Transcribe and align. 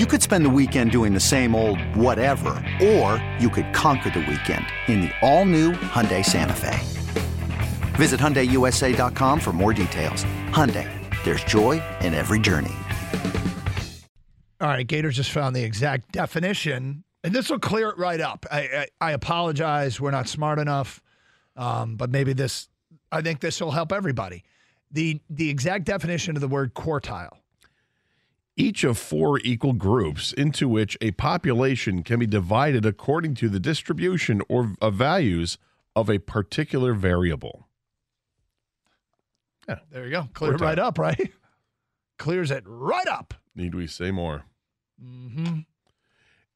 You 0.00 0.06
could 0.06 0.22
spend 0.22 0.46
the 0.46 0.50
weekend 0.50 0.92
doing 0.92 1.12
the 1.12 1.20
same 1.20 1.54
old 1.54 1.78
whatever, 1.94 2.48
or 2.82 3.22
you 3.38 3.50
could 3.50 3.70
conquer 3.74 4.08
the 4.08 4.20
weekend 4.20 4.64
in 4.88 5.02
the 5.02 5.12
all-new 5.20 5.72
Hyundai 5.72 6.24
Santa 6.24 6.54
Fe. 6.54 6.78
Visit 7.96 8.18
HyundaiUSA.com 8.18 9.38
for 9.38 9.52
more 9.52 9.74
details. 9.74 10.24
Hyundai, 10.52 10.88
there's 11.22 11.44
joy 11.44 11.82
in 12.00 12.14
every 12.14 12.40
journey. 12.40 12.72
All 14.62 14.68
right, 14.68 14.86
Gators 14.86 15.16
just 15.16 15.32
found 15.32 15.54
the 15.54 15.62
exact 15.62 16.12
definition, 16.12 17.04
and 17.22 17.34
this 17.34 17.50
will 17.50 17.58
clear 17.58 17.90
it 17.90 17.98
right 17.98 18.22
up. 18.22 18.46
I, 18.50 18.60
I, 18.60 18.86
I 19.02 19.12
apologize, 19.12 20.00
we're 20.00 20.12
not 20.12 20.28
smart 20.28 20.58
enough, 20.58 21.02
um, 21.56 21.96
but 21.96 22.08
maybe 22.08 22.32
this. 22.32 22.70
I 23.12 23.20
think 23.20 23.40
this 23.40 23.60
will 23.60 23.72
help 23.72 23.92
everybody. 23.92 24.44
the 24.90 25.20
The 25.28 25.50
exact 25.50 25.84
definition 25.84 26.36
of 26.36 26.40
the 26.40 26.48
word 26.48 26.72
quartile. 26.72 27.39
Each 28.60 28.84
of 28.84 28.98
four 28.98 29.40
equal 29.40 29.72
groups 29.72 30.34
into 30.34 30.68
which 30.68 30.96
a 31.00 31.12
population 31.12 32.02
can 32.02 32.20
be 32.20 32.26
divided 32.26 32.84
according 32.84 33.34
to 33.34 33.48
the 33.48 33.58
distribution 33.58 34.42
or 34.48 34.74
of 34.82 34.94
values 34.94 35.56
of 35.96 36.10
a 36.10 36.18
particular 36.18 36.92
variable. 36.92 37.68
Yeah, 39.66 39.78
there 39.90 40.04
you 40.04 40.10
go. 40.10 40.28
Clear 40.34 40.54
it 40.54 40.60
right 40.60 40.78
up, 40.78 40.98
right? 40.98 41.32
Clears 42.18 42.50
it 42.50 42.64
right 42.66 43.06
up. 43.06 43.34
Need 43.54 43.74
we 43.74 43.86
say 43.86 44.10
more? 44.10 44.44
Mm-hmm. 45.02 45.60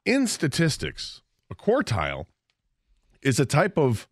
In 0.04 0.26
statistics, 0.26 1.22
a 1.50 1.54
quartile 1.54 2.26
is 3.22 3.40
a 3.40 3.46
type 3.46 3.78
of 3.78 4.06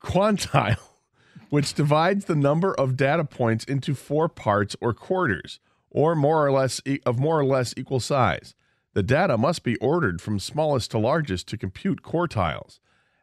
quantile 0.00 0.78
which 1.50 1.74
divides 1.74 2.26
the 2.26 2.36
number 2.36 2.72
of 2.74 2.96
data 2.96 3.24
points 3.24 3.64
into 3.64 3.94
four 3.94 4.28
parts 4.28 4.76
or 4.80 4.94
quarters, 4.94 5.58
or 5.94 6.14
more 6.14 6.44
or 6.44 6.52
less 6.52 6.82
e- 6.84 6.98
of 7.06 7.18
more 7.18 7.38
or 7.40 7.44
less 7.46 7.72
equal 7.78 8.00
size. 8.00 8.54
The 8.92 9.02
data 9.02 9.38
must 9.38 9.62
be 9.62 9.76
ordered 9.76 10.20
from 10.20 10.38
smallest 10.38 10.90
to 10.90 10.98
largest 10.98 11.48
to 11.48 11.56
compute 11.56 12.02
quartiles. 12.02 12.80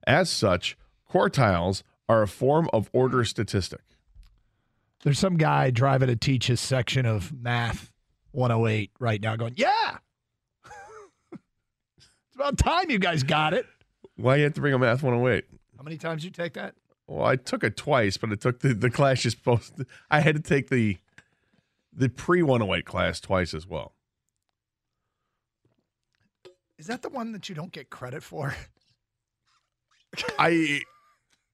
As 0.07 0.29
such, 0.29 0.75
quartiles 1.09 1.83
are 2.09 2.23
a 2.23 2.27
form 2.27 2.67
of 2.73 2.89
order 2.91 3.23
statistic. 3.23 3.81
There's 5.03 5.19
some 5.19 5.37
guy 5.37 5.69
driving 5.69 6.07
to 6.07 6.15
teach 6.15 6.47
his 6.47 6.59
section 6.59 7.05
of 7.05 7.31
math 7.33 7.91
108 8.31 8.91
right 8.99 9.21
now 9.21 9.35
going, 9.35 9.53
Yeah. 9.57 9.97
it's 11.31 12.35
about 12.35 12.57
time 12.57 12.89
you 12.89 12.99
guys 12.99 13.23
got 13.23 13.53
it. 13.53 13.65
Why 14.15 14.37
you 14.37 14.43
have 14.43 14.53
to 14.53 14.61
bring 14.61 14.73
a 14.73 14.79
math 14.79 15.03
108? 15.03 15.45
How 15.77 15.83
many 15.83 15.97
times 15.97 16.23
you 16.23 16.31
take 16.31 16.53
that? 16.53 16.75
Well, 17.07 17.25
I 17.25 17.35
took 17.35 17.63
it 17.63 17.75
twice, 17.75 18.17
but 18.17 18.31
it 18.31 18.39
took 18.39 18.59
the, 18.59 18.73
the 18.73 18.89
class 18.89 19.25
you're 19.25 19.59
I 20.09 20.19
had 20.21 20.35
to 20.35 20.41
take 20.41 20.69
the 20.69 20.97
the 21.93 22.09
pre 22.09 22.41
108 22.41 22.85
class 22.85 23.19
twice 23.19 23.53
as 23.53 23.67
well. 23.67 23.93
Is 26.77 26.87
that 26.87 27.01
the 27.01 27.09
one 27.09 27.31
that 27.33 27.47
you 27.47 27.55
don't 27.55 27.71
get 27.71 27.89
credit 27.89 28.23
for? 28.23 28.55
I 30.39 30.81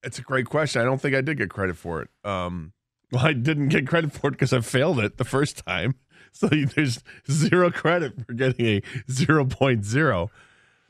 it's 0.03 0.19
a 0.19 0.21
great 0.21 0.45
question. 0.45 0.81
I 0.81 0.85
don't 0.85 1.01
think 1.01 1.15
I 1.15 1.21
did 1.21 1.37
get 1.37 1.49
credit 1.49 1.77
for 1.77 2.01
it. 2.01 2.09
Um 2.23 2.73
well, 3.11 3.25
I 3.25 3.33
didn't 3.33 3.69
get 3.69 3.87
credit 3.87 4.11
for 4.11 4.27
it 4.27 4.31
because 4.31 4.53
I 4.53 4.59
failed 4.61 4.99
it 4.99 5.17
the 5.17 5.25
first 5.25 5.65
time. 5.65 5.95
So 6.33 6.47
there's 6.47 7.03
zero 7.31 7.71
credit 7.71 8.13
for 8.25 8.33
getting 8.33 8.65
a 8.65 8.81
0.0. 9.09 10.29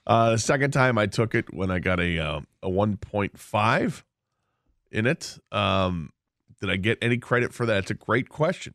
Uh, 0.06 0.32
the 0.32 0.38
second 0.38 0.72
time 0.72 0.98
I 0.98 1.06
took 1.06 1.36
it 1.36 1.54
when 1.54 1.72
I 1.72 1.80
got 1.80 2.02
a 2.02 2.20
uh, 2.20 2.42
a 2.62 2.70
1.5 2.70 4.04
in 4.92 5.06
it. 5.06 5.38
Um, 5.52 6.12
did 6.62 6.70
I 6.70 6.76
get 6.76 6.98
any 7.02 7.18
credit 7.18 7.54
for 7.54 7.66
that? 7.66 7.78
It's 7.80 7.92
a 7.92 7.96
great 7.96 8.30
question. 8.30 8.74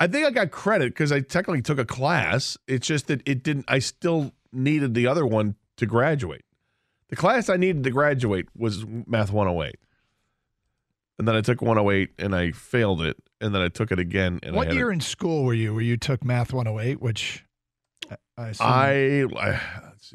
I 0.00 0.06
think 0.06 0.26
I 0.26 0.30
got 0.30 0.50
credit 0.50 0.90
because 0.90 1.12
I 1.12 1.20
technically 1.20 1.62
took 1.62 1.78
a 1.78 1.84
class. 1.84 2.58
It's 2.66 2.86
just 2.86 3.06
that 3.06 3.22
it 3.26 3.42
didn't. 3.42 3.66
I 3.68 3.78
still 3.78 4.32
needed 4.52 4.94
the 4.94 5.06
other 5.06 5.26
one 5.26 5.56
to 5.76 5.86
graduate. 5.86 6.44
The 7.08 7.16
class 7.16 7.48
I 7.48 7.56
needed 7.56 7.84
to 7.84 7.90
graduate 7.90 8.48
was 8.56 8.84
Math 8.86 9.32
108. 9.32 9.76
And 11.18 11.28
then 11.28 11.36
I 11.36 11.40
took 11.40 11.62
108 11.62 12.10
and 12.18 12.34
I 12.34 12.52
failed 12.52 13.02
it. 13.02 13.16
And 13.40 13.54
then 13.54 13.62
I 13.62 13.68
took 13.68 13.92
it 13.92 13.98
again. 13.98 14.40
And 14.42 14.56
what 14.56 14.72
year 14.72 14.90
it. 14.90 14.94
in 14.94 15.00
school 15.00 15.44
were 15.44 15.54
you 15.54 15.74
where 15.74 15.82
you 15.82 15.96
took 15.96 16.24
math 16.24 16.52
108, 16.52 17.00
which 17.00 17.44
I, 18.36 18.52
I 18.60 19.26
I 19.36 19.60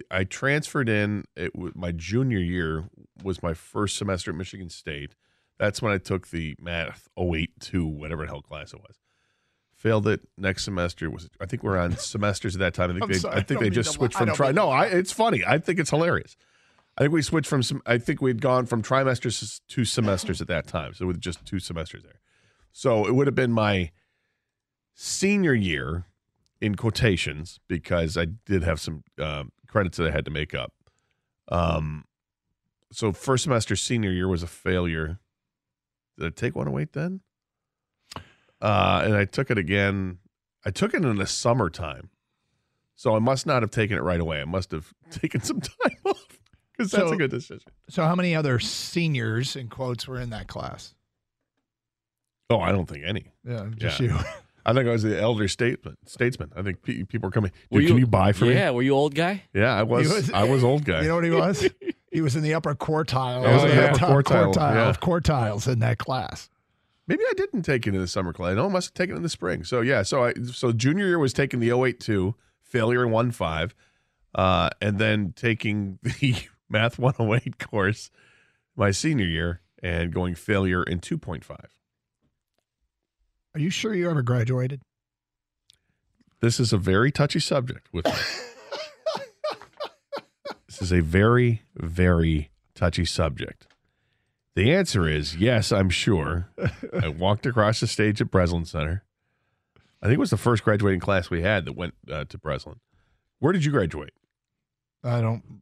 I 0.09 0.23
transferred 0.23 0.89
in. 0.89 1.25
It 1.35 1.55
was 1.55 1.73
my 1.75 1.91
junior 1.91 2.39
year 2.39 2.89
was 3.23 3.43
my 3.43 3.53
first 3.53 3.97
semester 3.97 4.31
at 4.31 4.37
Michigan 4.37 4.69
State. 4.69 5.13
That's 5.59 5.81
when 5.81 5.91
I 5.91 5.97
took 5.97 6.29
the 6.29 6.55
math 6.59 7.07
08 7.17 7.59
to 7.61 7.85
whatever 7.85 8.23
the 8.23 8.29
hell 8.29 8.41
class 8.41 8.73
it 8.73 8.79
was. 8.79 8.99
Failed 9.75 10.07
it 10.07 10.21
next 10.37 10.63
semester. 10.63 11.09
Was 11.09 11.29
I 11.39 11.45
think 11.45 11.63
we're 11.63 11.77
on 11.77 11.97
semesters 11.97 12.55
at 12.55 12.59
that 12.59 12.73
time. 12.73 12.89
I 12.89 12.93
think 12.93 13.03
I'm 13.03 13.09
they 13.09 13.17
sorry, 13.17 13.35
I 13.35 13.37
I 13.37 13.41
think 13.41 13.59
don't 13.59 13.63
they 13.63 13.69
just 13.69 13.91
switched 13.91 14.15
from 14.15 14.33
tri. 14.33 14.51
No, 14.51 14.69
I, 14.69 14.85
it's 14.85 15.11
funny. 15.11 15.43
I 15.45 15.59
think 15.59 15.79
it's 15.79 15.91
hilarious. 15.91 16.35
I 16.97 17.01
think 17.01 17.13
we 17.13 17.21
switched 17.21 17.47
from 17.47 17.61
some. 17.61 17.81
I 17.85 17.99
think 17.99 18.21
we'd 18.21 18.41
gone 18.41 18.65
from 18.65 18.81
trimesters 18.81 19.61
to 19.67 19.85
semesters 19.85 20.41
at 20.41 20.47
that 20.47 20.65
time. 20.65 20.93
So 20.95 21.05
with 21.05 21.19
just 21.19 21.45
two 21.45 21.59
semesters 21.59 22.03
there. 22.03 22.19
So 22.71 23.05
it 23.07 23.13
would 23.13 23.27
have 23.27 23.35
been 23.35 23.51
my 23.51 23.91
senior 24.95 25.53
year 25.53 26.05
in 26.59 26.75
quotations 26.75 27.59
because 27.67 28.17
I 28.17 28.25
did 28.25 28.63
have 28.63 28.79
some 28.79 29.03
um, 29.19 29.51
credits 29.67 29.97
that 29.97 30.07
I 30.07 30.11
had 30.11 30.25
to 30.25 30.31
make 30.31 30.55
up. 30.55 30.73
Um, 31.49 32.05
so 32.91 33.11
first 33.11 33.43
semester 33.43 33.75
senior 33.75 34.11
year 34.11 34.27
was 34.27 34.43
a 34.43 34.47
failure. 34.47 35.19
Did 36.17 36.25
I 36.27 36.29
take 36.29 36.55
108 36.55 36.93
then? 36.93 37.21
Uh, 38.61 39.01
and 39.05 39.15
I 39.15 39.25
took 39.25 39.51
it 39.51 39.57
again. 39.57 40.17
I 40.65 40.71
took 40.71 40.93
it 40.93 41.03
in 41.03 41.15
the 41.17 41.27
summertime. 41.27 42.09
So 42.95 43.15
I 43.15 43.19
must 43.19 43.45
not 43.45 43.61
have 43.61 43.69
taken 43.71 43.97
it 43.97 44.01
right 44.01 44.19
away. 44.19 44.41
I 44.41 44.45
must 44.45 44.71
have 44.71 44.91
taken 45.11 45.41
some 45.41 45.61
time 45.61 45.91
off 46.05 46.25
because 46.75 46.91
that's 46.91 47.07
So- 47.09 47.13
a 47.13 47.17
good 47.17 47.31
decision. 47.31 47.71
So 47.89 48.03
how 48.03 48.15
many 48.15 48.35
other 48.35 48.59
seniors 48.59 49.55
in 49.55 49.67
quotes 49.69 50.07
were 50.07 50.19
in 50.19 50.31
that 50.31 50.47
class? 50.47 50.95
Oh, 52.49 52.59
I 52.59 52.71
don't 52.71 52.85
think 52.87 53.03
any. 53.05 53.31
Yeah, 53.43 53.67
just 53.77 53.99
Yeah. 53.99 54.17
you. 54.17 54.19
I 54.65 54.73
think 54.73 54.85
I 54.87 54.91
was 54.91 55.03
the 55.03 55.17
elder 55.17 55.47
statesman. 55.47 55.95
Statesman. 56.05 56.51
I 56.55 56.61
think 56.61 56.81
people 56.83 57.27
are 57.27 57.31
coming. 57.31 57.51
Were 57.71 57.79
Dude, 57.79 57.89
can 57.89 57.97
you 57.99 58.07
buy 58.07 58.33
for 58.33 58.45
me? 58.45 58.53
Yeah, 58.53 58.71
were 58.71 58.81
you 58.81 58.91
old 58.93 59.15
guy? 59.15 59.43
Yeah, 59.53 59.73
I 59.73 59.83
was. 59.83 60.11
Was- 60.11 60.31
I 60.31 60.43
was 60.43 60.61
old 60.61 60.83
guy. 60.83 61.03
You 61.03 61.07
know 61.07 61.15
what 61.15 61.23
he 61.23 61.29
was? 61.29 61.69
He 62.17 62.21
was 62.21 62.35
in 62.35 62.41
the 62.41 62.55
upper 62.55 62.73
quartile. 62.73 63.45
I 63.45 63.53
was 63.53 63.63
of 63.63 63.69
the 63.69 63.75
the 63.75 63.89
upper 63.91 64.23
quartile, 64.23 64.51
quartile 64.51 64.73
yeah. 64.73 64.89
of 64.89 64.99
quartiles 64.99 65.71
in 65.71 65.77
that 65.79 65.99
class. 65.99 66.49
Maybe 67.05 67.21
I 67.29 67.33
didn't 67.33 67.61
take 67.61 67.85
it 67.85 67.93
in 67.93 68.01
the 68.01 68.07
summer 68.07 68.33
class. 68.33 68.55
No, 68.55 68.65
I 68.65 68.69
must 68.69 68.87
have 68.87 68.93
taken 68.95 69.13
it 69.13 69.17
in 69.17 69.23
the 69.23 69.29
spring. 69.29 69.63
So 69.63 69.81
yeah, 69.81 70.01
so 70.01 70.23
I 70.23 70.33
so 70.51 70.71
junior 70.71 71.05
year 71.05 71.19
was 71.19 71.31
taking 71.31 71.59
the 71.59 71.69
082, 71.69 72.33
failure 72.63 73.05
in 73.05 73.11
1.5, 73.11 73.73
uh, 74.33 74.69
and 74.81 74.97
then 74.97 75.33
taking 75.35 75.99
the 76.01 76.37
math 76.69 76.97
108 76.97 77.59
course 77.59 78.09
my 78.75 78.89
senior 78.89 79.27
year 79.27 79.61
and 79.83 80.11
going 80.11 80.33
failure 80.33 80.81
in 80.81 80.99
2.5. 80.99 81.51
Are 83.53 83.59
you 83.59 83.69
sure 83.69 83.93
you 83.93 84.09
ever 84.09 84.23
graduated? 84.23 84.81
This 86.39 86.59
is 86.59 86.73
a 86.73 86.79
very 86.79 87.11
touchy 87.11 87.39
subject 87.39 87.89
with 87.93 88.05
me. 88.05 88.11
this 90.79 90.91
is 90.91 90.97
a 90.97 91.01
very, 91.01 91.61
very 91.75 92.49
touchy 92.75 93.05
subject. 93.05 93.67
The 94.55 94.73
answer 94.73 95.07
is 95.07 95.35
yes, 95.35 95.71
I'm 95.71 95.89
sure. 95.89 96.49
I 97.01 97.07
walked 97.09 97.45
across 97.45 97.79
the 97.79 97.87
stage 97.87 98.21
at 98.21 98.31
Breslin 98.31 98.65
Center. 98.65 99.03
I 100.01 100.05
think 100.05 100.15
it 100.17 100.19
was 100.19 100.29
the 100.29 100.37
first 100.37 100.63
graduating 100.63 100.99
class 100.99 101.29
we 101.29 101.41
had 101.41 101.65
that 101.65 101.73
went 101.73 101.93
uh, 102.11 102.25
to 102.25 102.37
Breslin. 102.37 102.79
Where 103.39 103.53
did 103.53 103.65
you 103.65 103.71
graduate? 103.71 104.13
I 105.03 105.21
don't. 105.21 105.61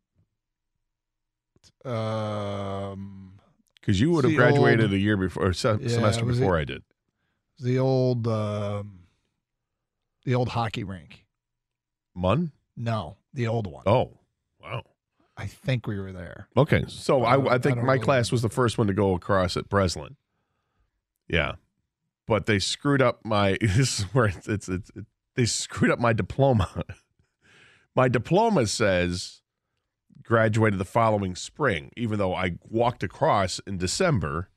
Um, 1.83 3.33
Because 3.79 3.99
you 3.99 4.11
would 4.11 4.23
have 4.25 4.35
graduated 4.35 4.85
old- 4.85 4.93
a 4.93 4.97
year 4.97 5.17
before, 5.17 5.47
or 5.47 5.53
se- 5.53 5.77
Yeah, 5.81 5.87
semester 5.89 6.25
before 6.25 6.57
I 6.57 6.63
did. 6.65 6.83
the 7.59 7.79
old, 7.79 8.27
um, 8.27 8.99
the 10.23 10.35
old 10.35 10.49
hockey 10.49 10.83
rink. 10.83 11.25
Munn? 12.13 12.51
No, 12.75 13.17
the 13.33 13.47
old 13.47 13.67
one. 13.67 13.83
Oh, 13.85 14.17
wow. 14.61 14.83
I 15.37 15.47
think 15.47 15.87
we 15.87 15.99
were 15.99 16.11
there. 16.11 16.47
Okay, 16.55 16.85
so 16.87 17.23
I 17.23 17.35
I, 17.35 17.37
I 17.37 17.53
I 17.55 17.57
think 17.57 17.75
don't 17.75 17.85
my 17.85 17.93
really 17.93 18.05
class 18.05 18.31
was 18.31 18.41
the 18.41 18.49
first 18.49 18.77
one 18.77 18.87
to 18.87 18.93
go 18.93 19.13
across 19.15 19.57
at 19.57 19.69
Breslin. 19.69 20.15
Yeah, 21.27 21.53
but 22.27 22.45
they 22.45 22.59
screwed 22.59 23.01
up 23.01 23.19
my. 23.23 23.57
This 23.61 23.99
is 23.99 24.05
where 24.13 24.25
it's, 24.25 24.47
it's, 24.47 24.69
it's 24.69 24.89
it, 24.95 25.05
they 25.35 25.45
screwed 25.45 25.91
up 25.91 25.99
my 25.99 26.13
diploma. 26.13 26.83
my 27.95 28.07
diploma 28.07 28.67
says 28.67 29.41
graduated 30.23 30.79
the 30.79 30.85
following 30.85 31.35
spring, 31.35 31.91
even 31.95 32.17
though 32.17 32.33
I 32.33 32.53
walked 32.69 33.03
across 33.03 33.59
in 33.67 33.77
December. 33.77 34.49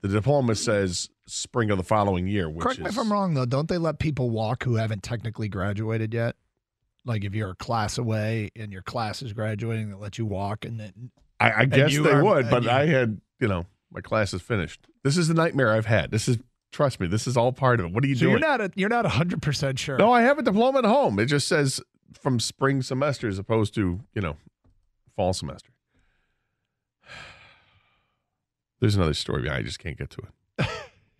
The 0.00 0.08
diploma 0.08 0.54
says 0.54 1.08
spring 1.26 1.70
of 1.70 1.78
the 1.78 1.84
following 1.84 2.26
year, 2.26 2.48
which 2.50 2.62
Correct 2.62 2.78
is 2.80 2.84
me 2.84 2.90
if 2.90 2.98
I'm 2.98 3.10
wrong, 3.10 3.34
though. 3.34 3.46
Don't 3.46 3.68
they 3.68 3.78
let 3.78 3.98
people 3.98 4.28
walk 4.28 4.64
who 4.64 4.74
haven't 4.74 5.02
technically 5.02 5.48
graduated 5.48 6.12
yet? 6.12 6.36
Like 7.04 7.24
if 7.24 7.34
you're 7.34 7.50
a 7.50 7.54
class 7.56 7.98
away 7.98 8.50
and 8.56 8.72
your 8.72 8.82
class 8.82 9.20
is 9.22 9.32
graduating, 9.32 9.90
they 9.90 9.94
let 9.96 10.16
you 10.18 10.24
walk, 10.26 10.64
and 10.64 10.80
then 10.80 11.10
I, 11.38 11.52
I 11.52 11.64
guess 11.66 11.92
they 11.96 12.10
are- 12.10 12.24
would, 12.24 12.48
but 12.50 12.62
you- 12.64 12.70
I 12.70 12.86
had, 12.86 13.20
you 13.40 13.48
know, 13.48 13.66
my 13.92 14.00
class 14.00 14.32
is 14.32 14.40
finished. 14.42 14.86
This 15.02 15.16
is 15.18 15.28
the 15.28 15.34
nightmare 15.34 15.72
I've 15.72 15.84
had. 15.86 16.10
This 16.10 16.28
is, 16.28 16.38
trust 16.72 17.00
me, 17.00 17.06
this 17.06 17.26
is 17.26 17.36
all 17.36 17.52
part 17.52 17.78
of 17.80 17.86
it. 17.86 17.92
What 17.92 18.04
are 18.04 18.06
you 18.06 18.14
so 18.14 18.20
doing? 18.20 18.30
you're 18.32 18.40
not 18.40 18.60
a, 18.62 18.70
you're 18.74 18.88
not 18.88 19.04
hundred 19.04 19.42
percent 19.42 19.78
sure. 19.78 19.98
no, 19.98 20.10
I 20.12 20.22
have 20.22 20.38
a 20.38 20.42
diploma 20.42 20.78
at 20.78 20.84
home. 20.86 21.18
It 21.18 21.26
just 21.26 21.46
says 21.46 21.80
from 22.18 22.40
spring 22.40 22.80
semester 22.80 23.28
as 23.28 23.38
opposed 23.38 23.74
to, 23.74 24.00
you 24.14 24.22
know, 24.22 24.36
fall 25.14 25.32
semester. 25.34 25.70
There's 28.80 28.96
another 28.96 29.14
story 29.14 29.42
behind. 29.42 29.60
it. 29.60 29.62
I 29.62 29.66
just 29.66 29.78
can't 29.78 29.96
get 29.98 30.10
to 30.10 30.22
it. 30.58 30.68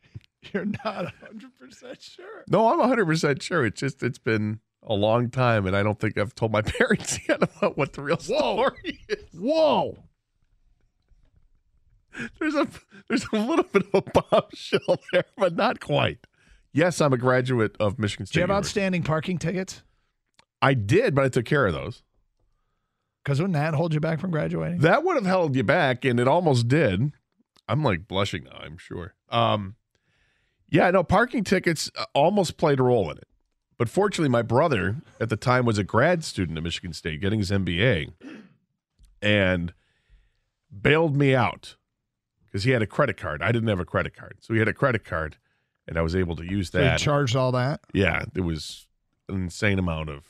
you're 0.53 0.65
not 0.85 1.13
hundred 1.21 1.55
percent 1.59 2.01
sure. 2.03 2.45
No, 2.49 2.69
I'm 2.83 2.91
100% 2.91 3.43
sure. 3.43 3.65
It's 3.67 3.81
just, 3.81 4.03
it's 4.03 4.19
been 4.19 4.61
a 4.87 4.95
long 4.95 5.31
time, 5.31 5.67
and 5.67 5.77
I 5.77 5.83
don't 5.83 5.99
think 5.99 6.19
I've 6.19 6.35
told 6.35 6.53
my 6.53 6.63
parents 6.63 7.19
yet 7.29 7.43
about 7.43 7.77
what 7.77 7.93
the 7.95 8.03
real 8.03 8.17
Whoa. 8.17 8.55
story 8.55 9.01
is. 9.09 9.25
Whoa! 9.39 9.99
there's 12.39 12.55
a 12.55 12.69
there's 13.09 13.27
a 13.33 13.37
little 13.37 13.65
bit 13.65 13.87
of 13.93 14.05
a 14.07 14.21
bombshell 14.31 14.99
there, 15.13 15.25
but 15.37 15.57
not 15.57 15.81
quite. 15.81 16.19
Yes, 16.73 17.01
I'm 17.01 17.13
a 17.13 17.19
graduate 17.19 17.77
of 17.79 17.99
Michigan 17.99 18.27
State. 18.27 18.35
Do 18.35 18.39
you 18.41 18.43
have 18.43 18.51
University. 18.51 18.69
outstanding 18.81 19.03
parking 19.03 19.39
tickets? 19.39 19.83
I 20.61 20.75
did, 20.75 21.15
but 21.15 21.25
I 21.25 21.29
took 21.29 21.45
care 21.45 21.67
of 21.67 21.75
those. 21.75 22.03
Because 23.23 23.41
wouldn't 23.41 23.55
that 23.55 23.75
hold 23.75 23.95
you 23.95 24.01
back 24.01 24.21
from 24.21 24.31
graduating? 24.31 24.81
That 24.81 25.05
would 25.05 25.17
have 25.17 25.25
held 25.27 25.57
you 25.57 25.63
back, 25.63 26.05
and 26.05 26.19
it 26.21 26.29
almost 26.29 26.69
did. 26.69 27.13
I'm 27.69 27.83
like 27.83 28.07
blushing 28.07 28.45
now. 28.45 28.59
I'm 28.61 28.77
sure. 28.77 29.15
Um, 29.31 29.77
yeah, 30.69 30.91
no, 30.91 31.03
parking 31.03 31.45
tickets 31.45 31.91
uh, 31.97 32.05
almost 32.13 32.57
played 32.57 32.81
a 32.81 32.83
role 32.83 33.11
in 33.11 33.19
it, 33.19 33.29
but 33.79 33.89
fortunately, 33.89 34.29
my 34.29 34.43
brother 34.43 34.97
at 35.21 35.29
the 35.29 35.37
time 35.37 35.65
was 35.65 35.79
a 35.79 35.85
grad 35.85 36.23
student 36.25 36.57
at 36.59 36.65
Michigan 36.65 36.93
State, 36.93 37.21
getting 37.21 37.39
his 37.39 37.51
MBA, 37.51 38.13
and 39.23 39.73
bailed 40.83 41.17
me 41.17 41.35
out 41.35 41.77
because 42.47 42.65
he 42.65 42.71
had 42.71 42.83
a 42.83 42.87
credit 42.87 43.17
card. 43.17 43.43
I 43.43 43.53
didn't 43.53 43.69
have 43.69 43.81
a 43.81 43.85
credit 43.85 44.15
card, 44.17 44.37
so 44.41 44.53
he 44.55 44.59
had 44.59 44.69
a 44.69 44.73
credit 44.73 45.05
card, 45.05 45.37
and 45.89 45.99
I 45.99 46.03
was 46.03 46.15
able 46.15 46.37
to 46.37 46.45
use 46.45 46.71
So 46.71 46.79
you 46.79 46.85
that. 46.85 46.99
charged 47.01 47.37
all 47.37 47.53
that? 47.53 47.81
yeah, 47.93 48.25
it 48.35 48.41
was 48.43 48.87
an 49.29 49.37
insane 49.45 49.79
amount 49.79 50.11
of, 50.11 50.25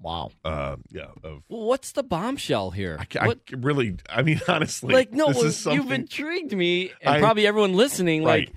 Wow. 0.00 0.30
uh, 0.44 0.76
yeah, 0.90 1.06
of. 1.22 1.42
Well, 1.48 1.62
what's 1.66 1.92
the 1.92 2.02
bombshell 2.02 2.72
here? 2.72 2.96
I, 2.98 3.04
ca- 3.04 3.20
I 3.20 3.26
What- 3.28 3.40
really, 3.56 3.96
I 4.10 4.22
mean, 4.22 4.40
honestly, 4.48 4.92
like 4.94 5.12
no, 5.12 5.28
this 5.28 5.36
well, 5.36 5.46
is 5.46 5.66
you've 5.66 5.92
intrigued 5.92 6.52
me, 6.52 6.90
and 7.00 7.14
I- 7.16 7.20
probably 7.20 7.46
everyone 7.46 7.74
listening. 7.74 8.24
Right. 8.24 8.48
Like 8.48 8.56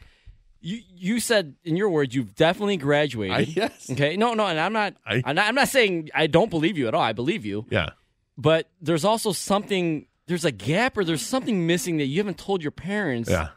you, 0.65 0.81
you 0.95 1.19
said 1.19 1.55
in 1.63 1.77
your 1.77 1.89
words, 1.89 2.15
you've 2.15 2.33
definitely 2.33 2.77
graduated. 2.77 3.35
I, 3.37 3.39
yes. 3.41 3.89
Okay, 3.91 4.17
no, 4.17 4.33
no, 4.33 4.47
and 4.47 4.59
I'm 4.59 4.73
not, 4.73 4.95
I- 5.05 5.21
am 5.25 5.35
not. 5.35 5.47
I'm 5.47 5.55
not 5.55 5.67
saying 5.69 6.09
I 6.15 6.25
don't 6.27 6.49
believe 6.49 6.77
you 6.77 6.87
at 6.87 6.95
all. 6.95 7.01
I 7.01 7.13
believe 7.13 7.45
you, 7.45 7.65
Yeah. 7.69 7.89
but 8.37 8.69
there's 8.81 9.05
also 9.05 9.31
something. 9.31 10.07
There's 10.27 10.43
a 10.43 10.51
gap, 10.51 10.97
or 10.97 11.03
there's 11.03 11.21
something 11.25 11.67
missing 11.67 11.97
that 11.97 12.07
you 12.07 12.17
haven't 12.17 12.39
told 12.39 12.63
your 12.63 12.71
parents. 12.71 13.29
Yeah. 13.29 13.49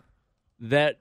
That 0.61 1.01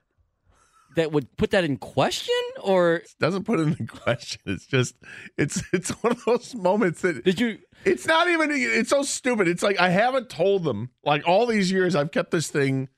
that 0.96 1.12
would 1.12 1.36
put 1.36 1.50
that 1.50 1.62
in 1.64 1.76
question, 1.76 2.34
or 2.62 3.02
Doesn't 3.20 3.44
put 3.44 3.60
it 3.60 3.78
in 3.78 3.86
question. 3.86 4.40
It's 4.46 4.66
just 4.66 4.94
it's 5.36 5.62
it's 5.74 5.90
one 6.02 6.12
of 6.12 6.24
those 6.24 6.54
moments 6.54 7.02
that 7.02 7.22
did 7.22 7.38
you? 7.38 7.58
it's 7.84 8.06
not 8.06 8.28
even 8.28 8.50
it's 8.50 8.88
so 8.90 9.02
stupid. 9.02 9.46
It's 9.46 9.62
like 9.62 9.78
I 9.78 9.90
haven't 9.90 10.30
told 10.30 10.64
them. 10.64 10.88
Like 11.04 11.28
all 11.28 11.44
these 11.46 11.70
years 11.70 11.94
I've 11.94 12.12
kept 12.12 12.30
this 12.30 12.48
thing 12.48 12.88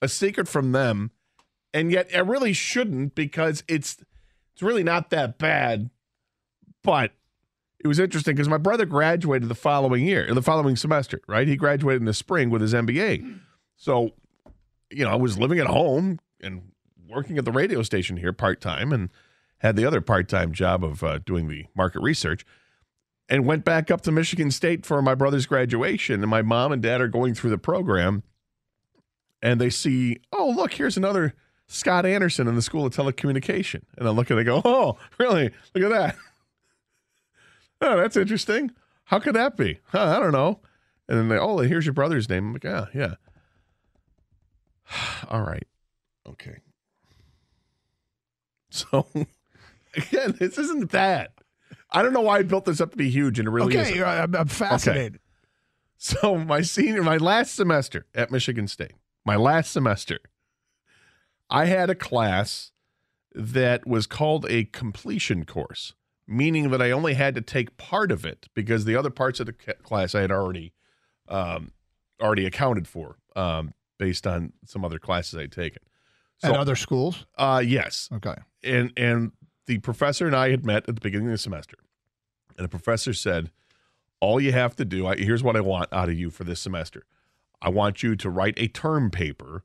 a 0.00 0.08
secret 0.08 0.46
from 0.48 0.70
them. 0.72 1.10
And 1.74 1.90
yet 1.90 2.10
I 2.14 2.18
really 2.18 2.52
shouldn't 2.52 3.14
because 3.14 3.64
it's 3.68 3.96
it's 4.52 4.62
really 4.62 4.84
not 4.84 5.10
that 5.10 5.38
bad. 5.38 5.90
But 6.82 7.12
it 7.80 7.88
was 7.88 7.98
interesting 7.98 8.34
because 8.34 8.48
my 8.48 8.58
brother 8.58 8.86
graduated 8.86 9.48
the 9.48 9.54
following 9.54 10.06
year, 10.06 10.32
the 10.32 10.42
following 10.42 10.76
semester, 10.76 11.20
right? 11.26 11.48
He 11.48 11.56
graduated 11.56 12.02
in 12.02 12.06
the 12.06 12.14
spring 12.14 12.50
with 12.50 12.60
his 12.60 12.74
MBA. 12.74 13.40
So, 13.76 14.10
you 14.90 15.04
know, 15.04 15.10
I 15.10 15.16
was 15.16 15.38
living 15.38 15.58
at 15.58 15.66
home 15.66 16.20
and 16.40 16.72
working 17.08 17.38
at 17.38 17.44
the 17.44 17.52
radio 17.52 17.82
station 17.82 18.16
here 18.16 18.32
part 18.32 18.60
time 18.60 18.92
and 18.92 19.10
had 19.58 19.76
the 19.76 19.84
other 19.84 20.00
part 20.00 20.28
time 20.28 20.52
job 20.52 20.84
of 20.84 21.02
uh, 21.02 21.18
doing 21.18 21.48
the 21.48 21.66
market 21.74 22.00
research 22.02 22.44
and 23.28 23.46
went 23.46 23.64
back 23.64 23.90
up 23.90 24.02
to 24.02 24.12
Michigan 24.12 24.50
State 24.50 24.84
for 24.84 25.00
my 25.02 25.14
brother's 25.14 25.46
graduation. 25.46 26.20
And 26.20 26.30
my 26.30 26.42
mom 26.42 26.72
and 26.72 26.82
dad 26.82 27.00
are 27.00 27.08
going 27.08 27.34
through 27.34 27.50
the 27.50 27.58
program 27.58 28.22
and 29.40 29.60
they 29.60 29.70
see, 29.70 30.20
oh, 30.32 30.52
look, 30.54 30.74
here's 30.74 30.96
another 30.96 31.34
Scott 31.72 32.04
Anderson 32.04 32.48
in 32.48 32.54
the 32.54 32.62
School 32.62 32.86
of 32.86 32.94
Telecommunication. 32.94 33.82
And 33.96 34.06
I 34.06 34.10
look 34.10 34.30
at 34.30 34.36
it 34.36 34.40
and 34.40 34.50
I 34.50 34.60
go, 34.60 34.62
oh, 34.64 34.98
really? 35.18 35.50
Look 35.74 35.84
at 35.84 35.90
that. 35.90 36.16
oh, 37.80 37.96
that's 37.96 38.16
interesting. 38.16 38.70
How 39.04 39.18
could 39.18 39.34
that 39.34 39.56
be? 39.56 39.80
Huh, 39.86 40.16
I 40.16 40.20
don't 40.20 40.32
know. 40.32 40.60
And 41.08 41.18
then 41.18 41.28
they, 41.28 41.38
oh, 41.38 41.58
here's 41.58 41.86
your 41.86 41.94
brother's 41.94 42.28
name. 42.28 42.48
I'm 42.48 42.52
like, 42.52 42.64
yeah, 42.64 42.86
yeah. 42.94 43.14
All 45.28 45.42
right. 45.42 45.66
Okay. 46.28 46.58
So, 48.74 49.06
again, 49.94 50.34
this 50.38 50.56
isn't 50.56 50.92
that. 50.92 51.32
I 51.90 52.00
don't 52.00 52.14
know 52.14 52.22
why 52.22 52.38
I 52.38 52.42
built 52.42 52.64
this 52.64 52.80
up 52.80 52.92
to 52.92 52.96
be 52.96 53.10
huge, 53.10 53.38
and 53.38 53.46
it 53.46 53.50
really 53.50 53.76
okay, 53.78 53.92
isn't. 53.92 54.02
I'm, 54.02 54.34
I'm 54.34 54.48
fascinated. 54.48 55.20
So 55.98 56.38
my 56.38 56.62
senior, 56.62 57.02
my 57.02 57.18
last 57.18 57.54
semester 57.54 58.06
at 58.14 58.30
Michigan 58.30 58.66
State, 58.66 58.94
my 59.26 59.36
last 59.36 59.72
semester, 59.72 60.20
I 61.52 61.66
had 61.66 61.90
a 61.90 61.94
class 61.94 62.72
that 63.34 63.86
was 63.86 64.06
called 64.06 64.46
a 64.48 64.64
completion 64.64 65.44
course, 65.44 65.94
meaning 66.26 66.70
that 66.70 66.82
I 66.82 66.90
only 66.90 67.14
had 67.14 67.34
to 67.34 67.40
take 67.40 67.76
part 67.76 68.10
of 68.10 68.24
it 68.24 68.48
because 68.54 68.84
the 68.84 68.96
other 68.96 69.10
parts 69.10 69.38
of 69.40 69.46
the 69.46 69.52
class 69.52 70.14
I 70.14 70.22
had 70.22 70.30
already, 70.32 70.72
um, 71.28 71.72
already 72.20 72.46
accounted 72.46 72.88
for, 72.88 73.16
um, 73.36 73.74
based 73.98 74.26
on 74.26 74.52
some 74.64 74.84
other 74.84 74.98
classes 74.98 75.38
I'd 75.38 75.52
taken. 75.52 75.82
At 76.42 76.56
other 76.56 76.74
schools? 76.74 77.24
uh, 77.38 77.62
yes, 77.64 78.08
Okay. 78.12 78.34
and 78.64 78.92
and 78.96 79.30
the 79.66 79.78
professor 79.78 80.26
and 80.26 80.34
I 80.34 80.50
had 80.50 80.66
met 80.66 80.88
at 80.88 80.94
the 80.96 81.00
beginning 81.00 81.28
of 81.28 81.32
the 81.34 81.38
semester, 81.38 81.76
and 82.56 82.64
the 82.64 82.68
professor 82.68 83.14
said, 83.14 83.52
"All 84.20 84.40
you 84.40 84.50
have 84.50 84.74
to 84.76 84.84
do, 84.84 85.06
I, 85.06 85.14
here's 85.16 85.44
what 85.44 85.54
I 85.54 85.60
want 85.60 85.92
out 85.92 86.08
of 86.08 86.18
you 86.18 86.30
for 86.30 86.42
this 86.42 86.58
semester. 86.58 87.04
I 87.60 87.68
want 87.68 88.02
you 88.02 88.16
to 88.16 88.28
write 88.28 88.54
a 88.58 88.66
term 88.66 89.08
paper, 89.12 89.62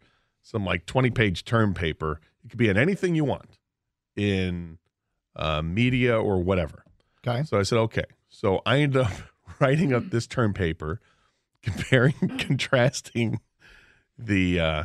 some 0.47 0.63
like 0.63 0.85
20 0.85 1.09
page 1.11 1.43
term 1.43 1.73
paper. 1.73 2.21
It 2.43 2.49
could 2.49 2.57
be 2.57 2.69
in 2.69 2.77
anything 2.77 3.15
you 3.15 3.25
want, 3.25 3.57
in 4.15 4.77
uh, 5.35 5.61
media 5.61 6.17
or 6.19 6.41
whatever." 6.41 6.83
Okay. 7.25 7.43
So 7.43 7.59
I 7.59 7.63
said, 7.63 7.77
"Okay." 7.79 8.05
So 8.29 8.61
I 8.65 8.79
ended 8.79 9.01
up 9.01 9.11
writing 9.59 9.93
up 9.93 10.09
this 10.09 10.27
term 10.27 10.53
paper, 10.53 11.01
comparing, 11.61 12.13
contrasting 12.39 13.41
the 14.17 14.59
uh, 14.59 14.83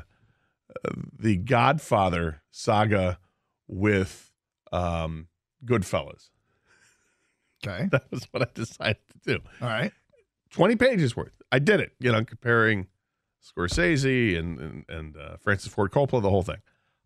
the 1.19 1.37
Godfather 1.37 2.43
saga 2.51 3.19
with 3.69 4.33
um, 4.73 5.29
Goodfellas. 5.65 6.31
Okay. 7.65 7.89
That 7.93 8.11
was 8.11 8.27
what 8.33 8.43
I 8.43 8.49
decided 8.53 8.97
to 9.13 9.35
do. 9.35 9.41
All 9.61 9.69
right. 9.69 9.93
20 10.51 10.77
pages 10.77 11.17
worth. 11.17 11.33
I 11.53 11.61
did 11.61 11.81
it, 11.81 11.93
you 12.01 12.11
know, 12.11 12.25
comparing 12.25 12.89
Scorsese 13.43 14.39
and, 14.39 14.59
and, 14.59 14.85
and 14.89 15.17
uh, 15.17 15.37
Francis 15.39 15.73
Ford 15.73 15.91
Coppola, 15.91 16.23
the 16.23 16.31
whole 16.31 16.43
thing. 16.43 16.59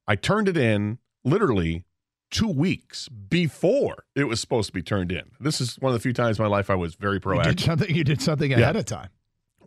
I 0.07 0.17
turned 0.17 0.49
it 0.49 0.57
in 0.57 0.99
literally 1.25 1.85
two 2.31 2.49
weeks 2.49 3.09
before 3.09 4.05
it 4.15 4.25
was 4.25 4.41
supposed 4.41 4.67
to 4.69 4.73
be 4.73 4.83
turned 4.83 5.11
in. 5.13 5.31
This 5.41 5.61
is 5.61 5.77
one 5.81 5.91
of 5.93 5.95
the 5.95 6.01
few 6.03 6.13
times 6.13 6.39
in 6.39 6.43
my 6.45 6.49
life 6.49 6.69
I 6.71 6.75
was 6.75 6.95
very 6.95 7.21
proactive. 7.21 7.47
You 7.47 7.53
did 7.55 7.61
something. 7.61 7.95
You 7.97 8.05
did 8.05 8.21
something 8.23 8.51
Yeah. 8.51 8.59
ahead 8.59 8.77
of 8.77 8.85
time. 8.85 9.09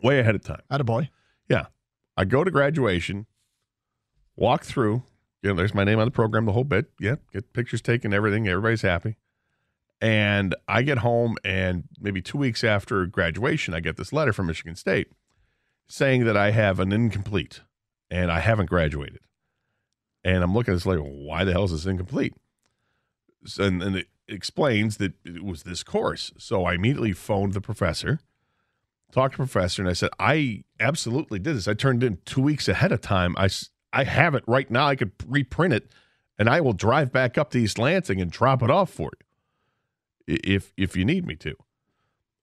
way 0.02 0.18
ahead 0.20 0.34
of 0.34 0.42
time. 0.42 0.62
At 0.70 0.80
a 0.80 0.84
boy. 0.84 1.10
Yeah. 1.48 1.66
I 2.16 2.24
go 2.24 2.42
to 2.44 2.50
graduation, 2.50 3.26
walk 4.36 4.64
through. 4.64 5.02
You 5.42 5.50
know, 5.50 5.56
there's 5.56 5.74
my 5.74 5.84
name 5.84 5.98
on 5.98 6.06
the 6.06 6.10
program, 6.10 6.44
the 6.46 6.52
whole 6.52 6.64
bit. 6.64 6.90
Yeah. 6.98 7.16
Get 7.32 7.52
pictures 7.52 7.80
taken, 7.82 8.12
everything. 8.14 8.46
Everybody's 8.48 8.82
happy. 8.82 9.16
And 10.00 10.54
I 10.66 10.82
get 10.82 10.98
home, 10.98 11.36
and 11.44 11.84
maybe 12.00 12.22
two 12.22 12.38
weeks 12.38 12.64
after 12.64 13.04
graduation, 13.04 13.74
I 13.74 13.80
get 13.80 13.96
this 13.98 14.12
letter 14.12 14.32
from 14.32 14.46
Michigan 14.46 14.74
State 14.76 15.08
saying 15.90 16.24
that 16.24 16.36
I 16.36 16.52
have 16.52 16.78
an 16.78 16.92
incomplete 16.92 17.62
and 18.10 18.30
I 18.30 18.38
haven't 18.38 18.66
graduated. 18.70 19.18
And 20.22 20.44
I'm 20.44 20.54
looking 20.54 20.72
at 20.72 20.76
this 20.76 20.86
like, 20.86 20.98
why 21.00 21.42
the 21.44 21.52
hell 21.52 21.64
is 21.64 21.72
this 21.72 21.84
incomplete? 21.86 22.32
So- 23.44 23.64
And, 23.64 23.82
and 23.82 23.96
it 23.96 24.06
explains 24.28 24.98
that 24.98 25.14
it 25.24 25.44
was 25.44 25.64
this 25.64 25.82
course. 25.82 26.32
So 26.38 26.64
I 26.64 26.74
immediately 26.74 27.12
phoned 27.12 27.54
the 27.54 27.60
professor, 27.60 28.20
talked 29.10 29.34
to 29.34 29.38
the 29.42 29.46
professor, 29.48 29.82
and 29.82 29.88
I 29.88 29.94
said, 29.94 30.10
I 30.20 30.62
absolutely 30.78 31.40
did 31.40 31.56
this. 31.56 31.66
I 31.66 31.74
turned 31.74 32.04
in 32.04 32.18
two 32.24 32.40
weeks 32.42 32.68
ahead 32.68 32.92
of 32.92 33.00
time. 33.00 33.34
I, 33.36 33.48
I 33.92 34.04
have 34.04 34.36
it 34.36 34.44
right 34.46 34.70
now. 34.70 34.86
I 34.86 34.94
could 34.94 35.10
reprint 35.26 35.74
it 35.74 35.90
and 36.38 36.48
I 36.48 36.60
will 36.60 36.72
drive 36.72 37.10
back 37.10 37.36
up 37.36 37.50
to 37.50 37.58
East 37.58 37.78
Lansing 37.78 38.20
and 38.20 38.30
drop 38.30 38.62
it 38.62 38.70
off 38.70 38.90
for 38.90 39.10
you 40.26 40.36
if 40.44 40.72
if 40.76 40.96
you 40.96 41.04
need 41.04 41.26
me 41.26 41.34
to. 41.36 41.56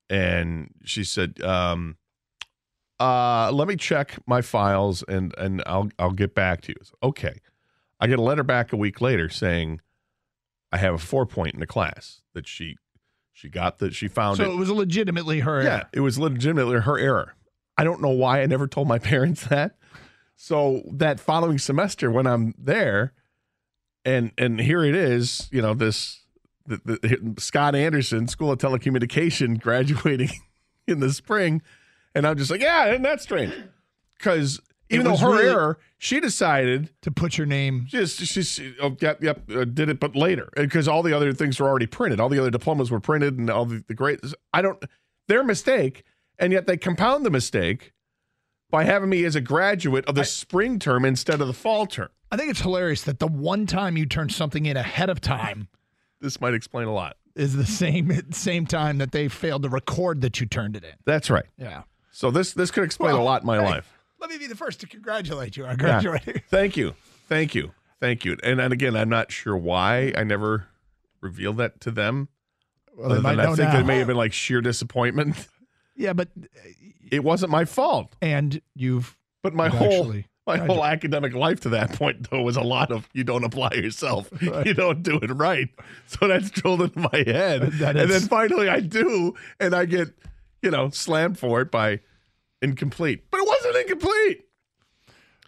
And 0.10 0.74
she 0.84 1.06
said, 1.06 1.42
um, 1.42 1.96
uh, 3.00 3.52
let 3.52 3.68
me 3.68 3.76
check 3.76 4.18
my 4.26 4.42
files 4.42 5.04
and 5.08 5.34
and 5.38 5.64
I'll 5.66 5.90
I'll 6.00 6.12
get 6.12 6.34
back 6.34 6.62
to 6.62 6.70
you. 6.70 6.78
So, 6.84 6.94
okay. 7.04 7.40
I 8.00 8.08
get 8.08 8.20
a 8.20 8.22
letter 8.22 8.44
back 8.44 8.74
a 8.74 8.78
week 8.78 9.02
later 9.02 9.28
saying 9.28 9.82
I 10.72 10.78
have 10.78 10.94
a 10.94 11.00
four 11.00 11.26
point 11.26 11.54
in 11.54 11.60
the 11.60 11.68
class 11.68 12.22
that 12.34 12.48
she 12.48 12.78
she 13.34 13.50
got 13.50 13.80
that 13.80 13.94
she 13.94 14.08
found 14.08 14.38
So 14.38 14.44
it. 14.44 14.54
it 14.54 14.58
was 14.58 14.70
legitimately 14.70 15.42
her. 15.42 15.64
Yeah, 15.64 15.84
it 15.94 16.02
was 16.02 16.18
legitimately 16.18 16.80
her 16.80 16.98
error. 16.98 17.36
I 17.78 17.84
don't 17.84 18.02
know 18.02 18.10
why 18.10 18.42
I 18.42 18.46
never 18.48 18.68
told 18.68 18.88
my 18.88 19.00
parents 19.00 19.46
that. 19.48 19.76
So 20.36 20.84
that 20.92 21.20
following 21.20 21.58
semester, 21.58 22.12
when 22.12 22.28
I'm 22.28 22.54
there, 22.58 23.14
and 24.06 24.32
and 24.38 24.60
here 24.60 24.84
it 24.84 24.96
is, 24.96 25.50
you 25.52 25.62
know 25.62 25.74
this 25.74 26.24
the, 26.68 26.78
the, 26.86 27.42
Scott 27.42 27.76
Anderson 27.76 28.28
School 28.28 28.52
of 28.52 28.60
Telecommunication 28.60 29.60
graduating 29.62 30.30
in 30.88 31.00
the 31.00 31.12
spring, 31.12 31.62
and 32.18 32.28
I'm 32.28 32.38
just 32.38 32.52
like, 32.52 32.62
yeah, 32.62 32.88
isn't 32.88 33.04
that 33.04 33.22
strange? 33.22 33.54
Because 34.18 34.60
even 34.90 35.06
though 35.06 35.18
her 35.18 35.32
really- 35.32 35.50
error, 35.50 35.80
she 35.98 36.20
decided 36.20 36.90
To 37.02 37.12
put 37.12 37.38
your 37.38 37.48
name. 37.48 37.86
just 37.88 38.20
she, 38.20 38.44
she 38.44 38.76
oh, 38.82 38.96
yep 39.02 39.22
yep 39.24 39.50
uh, 39.50 39.66
did 39.66 39.90
it 39.90 40.00
but 40.00 40.16
later 40.16 40.50
because 40.56 40.88
all 40.88 41.02
the 41.04 41.14
other 41.14 41.34
things 41.34 41.60
were 41.60 41.68
already 41.68 41.88
printed 41.88 42.20
all 42.20 42.30
the 42.30 42.40
other 42.40 42.52
diplomas 42.52 42.92
were 42.92 43.00
printed 43.00 43.38
and 43.40 43.50
all 43.50 43.66
the, 43.66 43.84
the 43.88 43.96
great 43.96 44.20
i 44.54 44.62
don't 44.62 44.84
their 45.28 45.44
mistake 45.44 46.04
and 46.38 46.54
yet 46.54 46.68
they 46.68 46.78
compound 46.78 47.26
the 47.26 47.32
mistake 47.32 47.94
by 48.70 48.84
having 48.84 49.10
me 49.10 49.24
as 49.26 49.36
a 49.36 49.42
graduate 49.42 50.06
of 50.06 50.14
the 50.14 50.24
spring 50.24 50.78
term 50.78 51.04
instead 51.04 51.42
of 51.42 51.48
the 51.48 51.54
fall 51.54 51.86
term 51.88 52.10
I 52.32 52.38
think 52.38 52.52
it's 52.52 52.62
hilarious 52.62 53.02
that 53.04 53.18
the 53.20 53.28
one 53.28 53.66
time 53.66 53.98
you 53.98 54.06
turn 54.06 54.30
something 54.30 54.68
in 54.68 54.78
ahead 54.78 55.10
of 55.10 55.20
time 55.20 55.68
this 56.22 56.40
might 56.40 56.54
explain 56.54 56.88
a 56.88 56.94
lot 56.94 57.18
is 57.36 57.56
the 57.56 57.66
same 57.66 58.12
same 58.32 58.68
time 58.68 59.00
that 59.00 59.12
they 59.12 59.28
failed 59.30 59.64
to 59.64 59.70
record 59.70 60.22
that 60.22 60.40
you 60.40 60.46
turned 60.46 60.76
it 60.76 60.84
in. 60.84 60.94
that's 61.06 61.32
right 61.32 61.46
Yeah. 61.58 61.82
So 62.18 62.32
this 62.32 62.54
this 62.54 62.72
could 62.72 62.84
explain 62.84 63.14
a 63.14 63.24
lot 63.24 63.42
in 63.42 63.46
my 63.48 63.58
hey, 63.60 63.64
life. 63.66 63.94
Let 64.20 64.32
me 64.32 64.40
be 64.40 64.48
the 64.48 64.56
first 64.56 64.80
to 64.80 64.88
congratulate 64.88 65.56
you 65.56 65.66
on 65.66 65.78
Yeah. 65.80 66.02
graduating. 66.02 66.42
thank 66.50 66.76
you. 66.76 66.96
Thank 67.30 67.54
you. 67.54 67.74
Thank 68.00 68.26
you. 68.26 68.38
And, 68.44 68.60
and 68.60 68.74
again 68.74 68.96
i'm 68.96 69.10
not 69.10 69.32
sure 69.32 69.56
why 69.56 70.14
i 70.18 70.24
never 70.24 70.66
revealed 71.22 71.58
that 71.58 71.80
to 71.82 71.92
them. 71.92 72.30
Well, 72.96 73.10
they 73.10 73.22
might 73.22 73.40
I 73.40 73.44
know 73.46 73.56
think 73.56 73.72
now. 73.72 73.82
it 73.82 73.86
may 73.86 74.00
have 74.00 74.08
been 74.08 74.18
like 74.18 74.34
sheer 74.34 74.62
disappointment. 74.62 75.48
Yeah, 76.00 76.14
but 76.14 76.28
uh, 76.38 76.60
it 77.12 77.24
wasn't 77.24 77.52
my 77.52 77.66
fault. 77.66 78.16
and 78.22 78.62
you've 78.76 79.18
But 79.42 79.56
my 79.56 79.68
whole 79.68 80.14
my 80.46 80.58
whole 80.58 80.86
academic 80.86 81.34
life 81.34 81.60
to 81.62 81.70
that 81.70 81.94
point 81.94 82.30
though 82.30 82.44
was 82.44 82.56
a 82.56 82.62
lot 82.62 82.92
of 82.92 83.10
you 83.14 83.24
don't 83.24 83.44
apply 83.44 83.72
yourself, 83.74 84.30
you 84.42 84.76
don't 84.76 85.02
do 85.02 85.18
it 85.22 85.32
right. 85.32 85.70
So 86.06 86.28
that's 86.28 86.52
drilled 86.52 86.82
into 86.84 87.00
my 87.00 87.24
head, 87.26 87.64
and 87.64 88.12
then 88.12 88.22
finally 88.22 88.70
I 88.70 88.80
do, 88.80 89.34
and 89.60 89.74
I 89.74 89.86
get 89.86 90.10
you 90.62 90.70
know 90.70 90.92
slammed 90.92 91.40
for 91.40 91.62
it 91.62 91.72
by 91.72 92.00
incomplete. 92.62 93.24
But 93.32 93.42
it 93.42 93.48
wasn't 93.48 93.76
incomplete. 93.78 94.46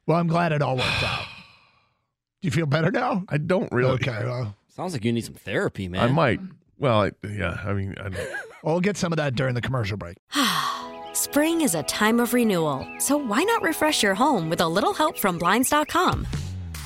well, 0.06 0.18
I'm 0.18 0.28
glad 0.28 0.51
it 0.51 0.62
all 0.62 0.78
worked 0.78 1.04
out. 1.04 1.24
Do 2.42 2.48
you 2.48 2.51
feel 2.51 2.66
better 2.66 2.92
now? 2.92 3.25
I 3.28 3.38
don't 3.38 3.72
really. 3.72 3.94
Okay, 3.96 4.24
well, 4.24 4.56
Sounds 4.80 4.94
like 4.94 5.04
you 5.04 5.12
need 5.12 5.25
some 5.25 5.34
therapy, 5.34 5.89
man. 5.89 6.01
I 6.01 6.08
might. 6.10 6.39
Well, 6.78 7.01
I, 7.01 7.12
yeah. 7.28 7.60
I 7.66 7.74
mean, 7.74 7.96
I, 8.00 8.12
we'll 8.63 8.80
get 8.80 8.96
some 8.96 9.12
of 9.12 9.18
that 9.18 9.36
during 9.36 9.56
the 9.56 9.62
commercial 9.62 9.98
break. 9.98 10.16
Spring 11.13 11.60
is 11.60 11.75
a 11.75 11.84
time 11.84 12.22
of 12.22 12.34
renewal, 12.34 12.88
so 12.98 13.18
why 13.18 13.44
not 13.44 13.62
refresh 13.62 14.01
your 14.01 14.16
home 14.16 14.50
with 14.50 14.62
a 14.62 14.68
little 14.68 14.94
help 14.94 15.18
from 15.18 15.38
Blinds.com? 15.38 16.25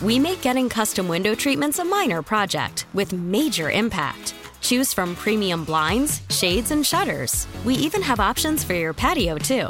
We 0.01 0.17
make 0.17 0.41
getting 0.41 0.69
custom 0.69 1.07
window 1.07 1.35
treatments 1.35 1.77
a 1.77 1.85
minor 1.85 2.23
project 2.23 2.87
with 2.95 3.13
major 3.13 3.69
impact. 3.69 4.33
Choose 4.59 4.91
from 4.91 5.15
premium 5.15 5.63
blinds, 5.63 6.21
shades, 6.31 6.71
and 6.71 6.83
shutters. 6.83 7.45
We 7.63 7.75
even 7.75 8.01
have 8.01 8.19
options 8.19 8.63
for 8.63 8.73
your 8.73 8.93
patio, 8.93 9.37
too. 9.37 9.69